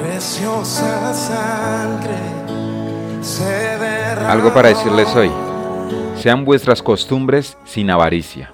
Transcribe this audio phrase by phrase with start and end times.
[0.00, 2.16] preciosa sangre
[3.20, 3.70] se
[4.26, 5.30] Algo para decirles hoy.
[6.16, 8.52] Sean vuestras costumbres sin avaricia,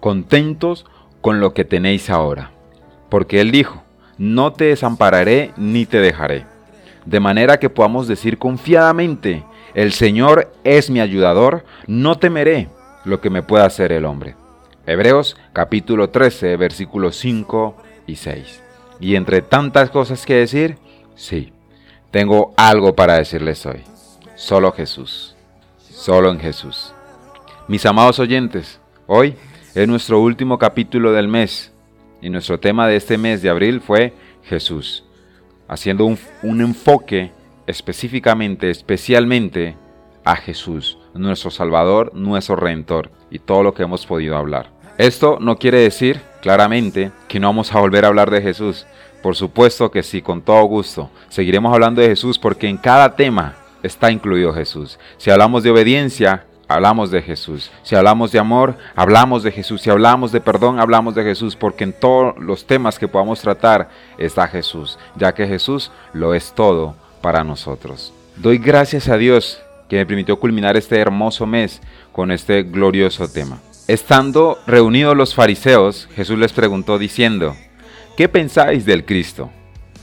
[0.00, 0.84] contentos
[1.20, 2.50] con lo que tenéis ahora.
[3.08, 3.82] Porque Él dijo,
[4.18, 6.46] no te desampararé ni te dejaré.
[7.06, 12.68] De manera que podamos decir confiadamente, el Señor es mi ayudador, no temeré
[13.04, 14.36] lo que me pueda hacer el hombre.
[14.86, 18.62] Hebreos capítulo 13, versículos 5 y 6.
[19.02, 20.78] Y entre tantas cosas que decir,
[21.16, 21.52] sí,
[22.12, 23.80] tengo algo para decirles hoy.
[24.36, 25.34] Solo Jesús.
[25.76, 26.94] Solo en Jesús.
[27.66, 29.34] Mis amados oyentes, hoy
[29.74, 31.72] es nuestro último capítulo del mes
[32.20, 35.04] y nuestro tema de este mes de abril fue Jesús,
[35.66, 37.32] haciendo un, enfoque
[37.66, 39.74] específicamente, especialmente
[40.24, 44.70] a Jesús, nuestro Salvador, nuestro Redentor y todo lo que hemos podido hablar.
[44.96, 48.84] Esto no quiere decir claramente que no vamos a volver a hablar de Jesús.
[49.22, 51.08] Por supuesto que sí, con todo gusto.
[51.30, 54.98] Seguiremos hablando de Jesús porque en cada tema está incluido Jesús.
[55.16, 57.70] Si hablamos de obediencia, hablamos de Jesús.
[57.84, 59.80] Si hablamos de amor, hablamos de Jesús.
[59.80, 63.88] Si hablamos de perdón, hablamos de Jesús, porque en todos los temas que podamos tratar
[64.18, 68.12] está Jesús, ya que Jesús lo es todo para nosotros.
[68.36, 73.60] Doy gracias a Dios que me permitió culminar este hermoso mes con este glorioso tema.
[73.88, 77.56] Estando reunidos los fariseos, Jesús les preguntó diciendo,
[78.16, 79.50] ¿qué pensáis del Cristo?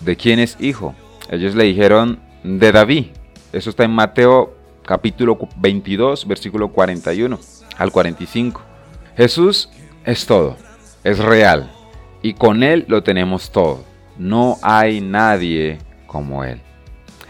[0.01, 0.93] ¿De quién es hijo?
[1.29, 3.05] Ellos le dijeron, de David.
[3.53, 4.53] Eso está en Mateo
[4.85, 7.39] capítulo 22, versículo 41
[7.77, 8.61] al 45.
[9.15, 9.69] Jesús
[10.03, 10.57] es todo,
[11.03, 11.71] es real,
[12.21, 13.83] y con Él lo tenemos todo.
[14.17, 16.61] No hay nadie como Él.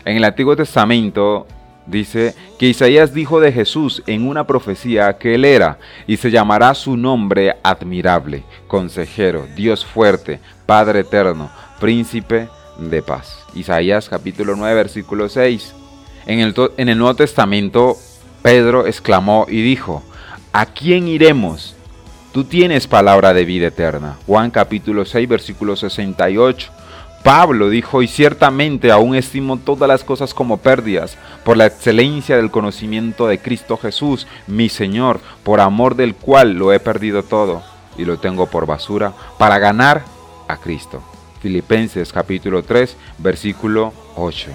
[0.03, 1.45] En el Antiguo Testamento
[1.89, 6.73] dice que Isaías dijo de Jesús en una profecía que Él era, y se llamará
[6.73, 13.39] su nombre admirable, consejero, Dios fuerte, Padre eterno, príncipe de paz.
[13.55, 15.73] Isaías capítulo 9, versículo 6.
[16.25, 17.97] En el, en el Nuevo Testamento,
[18.41, 20.03] Pedro exclamó y dijo,
[20.53, 21.75] ¿a quién iremos?
[22.31, 24.17] Tú tienes palabra de vida eterna.
[24.27, 26.71] Juan capítulo 6, versículo 68.
[27.23, 32.49] Pablo dijo, y ciertamente aún estimo todas las cosas como pérdidas por la excelencia del
[32.49, 37.61] conocimiento de Cristo Jesús, mi Señor, por amor del cual lo he perdido todo
[37.97, 40.03] y lo tengo por basura, para ganar
[40.47, 41.03] a Cristo.
[41.41, 44.51] Filipenses capítulo 3, versículo 8.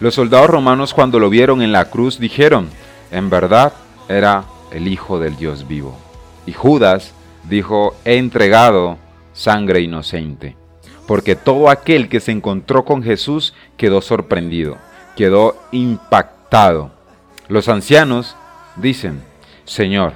[0.00, 2.68] Los soldados romanos cuando lo vieron en la cruz dijeron,
[3.10, 3.72] en verdad
[4.08, 5.96] era el Hijo del Dios vivo.
[6.46, 7.14] Y Judas
[7.48, 8.98] dijo, he entregado
[9.32, 10.56] sangre inocente,
[11.06, 14.78] porque todo aquel que se encontró con Jesús quedó sorprendido,
[15.16, 16.92] quedó impactado.
[17.48, 18.36] Los ancianos
[18.76, 19.22] dicen,
[19.64, 20.14] Señor,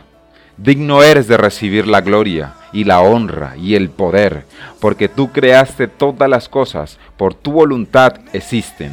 [0.57, 4.45] digno eres de recibir la gloria y la honra y el poder,
[4.81, 8.93] porque tú creaste todas las cosas, por tu voluntad existen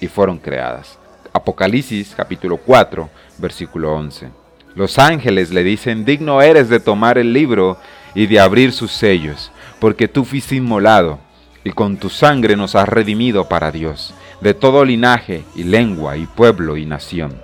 [0.00, 0.98] y fueron creadas.
[1.32, 3.08] Apocalipsis capítulo 4,
[3.38, 4.28] versículo 11.
[4.74, 7.78] Los ángeles le dicen, digno eres de tomar el libro
[8.14, 9.50] y de abrir sus sellos,
[9.80, 11.18] porque tú fuiste inmolado,
[11.64, 16.26] y con tu sangre nos has redimido para Dios, de todo linaje y lengua y
[16.26, 17.40] pueblo y nación.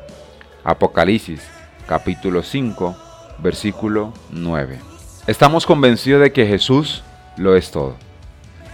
[0.65, 1.41] Apocalipsis
[1.87, 2.97] capítulo 5,
[3.39, 4.79] versículo 9.
[5.27, 7.03] Estamos convencidos de que Jesús
[7.37, 7.97] lo es todo.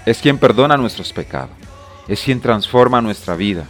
[0.05, 1.51] Es quien perdona nuestros pecados
[2.09, 3.65] es quien transforma nuestra vida.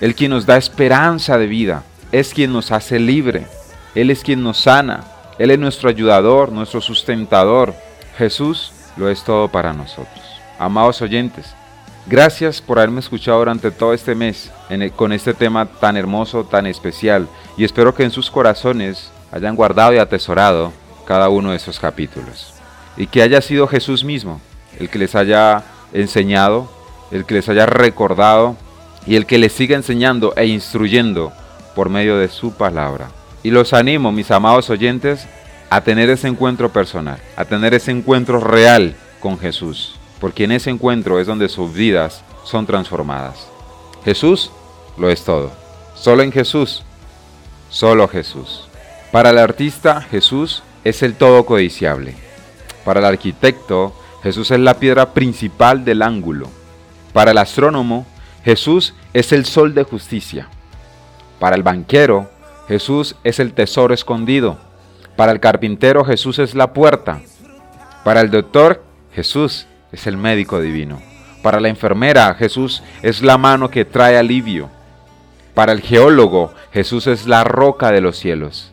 [0.00, 1.84] Él quien nos da esperanza de vida.
[2.10, 3.46] Es quien nos hace libre.
[3.94, 5.04] Él es quien nos sana.
[5.38, 7.74] Él es nuestro ayudador, nuestro sustentador.
[8.16, 10.24] Jesús lo es todo para nosotros.
[10.58, 11.54] Amados oyentes,
[12.06, 14.50] gracias por haberme escuchado durante todo este mes
[14.96, 17.28] con este tema tan hermoso, tan especial.
[17.56, 20.72] Y espero que en sus corazones hayan guardado y atesorado
[21.06, 22.54] cada uno de esos capítulos.
[22.96, 24.40] Y que haya sido Jesús mismo
[24.78, 26.76] el que les haya enseñado
[27.10, 28.56] el que les haya recordado
[29.06, 31.32] y el que les siga enseñando e instruyendo
[31.74, 33.08] por medio de su palabra.
[33.42, 35.28] Y los animo, mis amados oyentes,
[35.70, 40.70] a tener ese encuentro personal, a tener ese encuentro real con Jesús, porque en ese
[40.70, 43.48] encuentro es donde sus vidas son transformadas.
[44.04, 44.50] Jesús
[44.96, 45.52] lo es todo.
[45.94, 46.84] Solo en Jesús,
[47.70, 48.68] solo Jesús.
[49.10, 52.14] Para el artista, Jesús es el todo codiciable.
[52.84, 56.48] Para el arquitecto, Jesús es la piedra principal del ángulo.
[57.12, 58.06] Para el astrónomo,
[58.44, 60.48] Jesús es el sol de justicia.
[61.40, 62.30] Para el banquero,
[62.68, 64.58] Jesús es el tesoro escondido.
[65.16, 67.20] Para el carpintero, Jesús es la puerta.
[68.04, 68.82] Para el doctor,
[69.12, 71.00] Jesús es el médico divino.
[71.42, 74.68] Para la enfermera, Jesús es la mano que trae alivio.
[75.54, 78.72] Para el geólogo, Jesús es la roca de los cielos.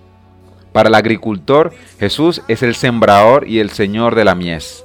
[0.73, 4.83] Para el agricultor, Jesús es el sembrador y el señor de la mies.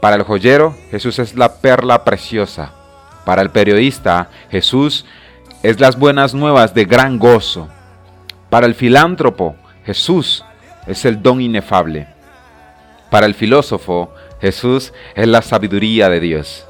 [0.00, 2.72] Para el joyero, Jesús es la perla preciosa.
[3.24, 5.04] Para el periodista, Jesús
[5.62, 7.68] es las buenas nuevas de gran gozo.
[8.48, 9.54] Para el filántropo,
[9.84, 10.44] Jesús
[10.88, 12.08] es el don inefable.
[13.10, 16.66] Para el filósofo, Jesús es la sabiduría de Dios.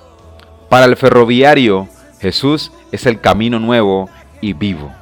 [0.68, 1.88] Para el ferroviario,
[2.20, 4.10] Jesús es el camino nuevo
[4.40, 4.92] y vivo.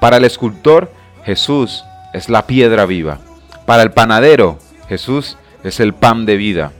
[0.00, 0.90] Para el escultor,
[1.24, 3.18] Jesús es la piedra viva.
[3.66, 4.58] Para el panadero,
[4.88, 6.72] Jesús es el pan de vida.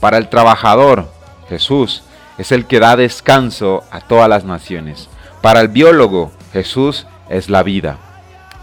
[0.00, 1.08] Para el trabajador,
[1.48, 2.02] Jesús
[2.38, 5.08] es el que da descanso a todas las naciones.
[5.42, 7.98] Para el biólogo, Jesús es la vida.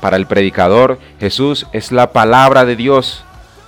[0.02, 3.24] Para el predicador, Jesús es la palabra de Dios.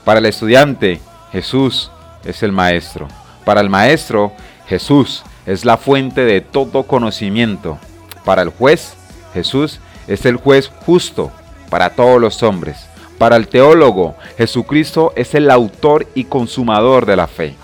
[0.05, 1.01] Para el estudiante,
[1.31, 1.91] Jesús
[2.23, 3.07] es el maestro.
[3.45, 4.31] Para el maestro,
[4.67, 7.77] Jesús es la fuente de todo conocimiento.
[8.23, 8.93] Para el juez,
[9.33, 11.31] Jesús es el juez justo
[11.69, 12.85] para todos los hombres.
[13.17, 17.55] Para el teólogo, Jesucristo es el autor y consumador de la fe.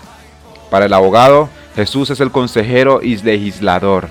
[0.70, 4.08] Para el abogado, Jesús es el consejero y legislador.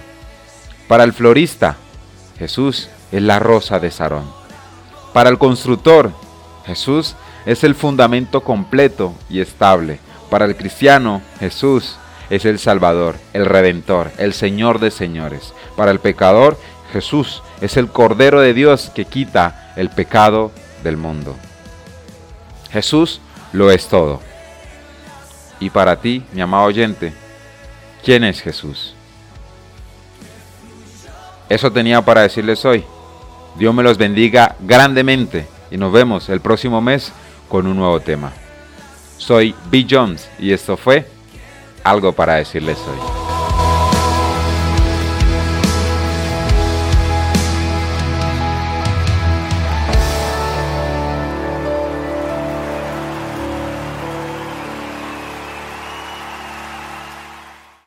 [0.88, 1.78] Para el florista,
[2.40, 4.26] Jesús es la rosa de Sarón.
[5.18, 6.12] Para el constructor,
[6.68, 7.16] Jesús
[7.48, 10.00] es el fundamento completo y estable.
[10.30, 11.98] Para el cristiano, Jesús
[12.30, 15.56] es el Salvador, el Redentor, el Señor de señores.
[15.76, 16.56] Para el pecador,
[16.94, 20.52] Jesús es el Cordero de Dios que quita el pecado
[20.84, 21.36] del mundo.
[22.70, 23.20] Jesús
[23.54, 24.22] lo es todo.
[25.60, 27.12] Y para ti, mi amado oyente,
[28.06, 28.94] ¿quién es Jesús?
[31.50, 32.86] Eso tenía para decirles hoy.
[33.58, 37.12] Dios me los bendiga grandemente y nos vemos el próximo mes
[37.50, 38.32] con un nuevo tema.
[39.18, 39.86] Soy B.
[39.90, 41.08] Jones y esto fue
[41.84, 43.27] algo para decirles hoy.